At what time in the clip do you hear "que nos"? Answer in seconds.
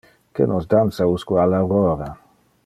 0.37-0.67